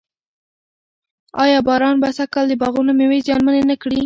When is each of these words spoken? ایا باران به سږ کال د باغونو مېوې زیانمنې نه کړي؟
ایا 1.43 1.59
باران 1.67 1.95
به 2.01 2.09
سږ 2.17 2.29
کال 2.33 2.45
د 2.49 2.53
باغونو 2.61 2.91
مېوې 2.99 3.19
زیانمنې 3.25 3.63
نه 3.69 3.75
کړي؟ 3.81 3.97